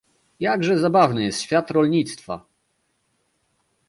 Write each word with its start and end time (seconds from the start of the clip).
Jakże 0.39 0.77
zabawny 0.77 1.23
jest 1.23 1.41
świat 1.41 1.71
rolnictwa! 1.71 2.45